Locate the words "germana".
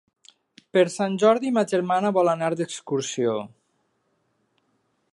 1.73-2.13